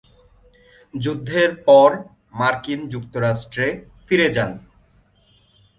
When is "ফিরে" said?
4.05-4.27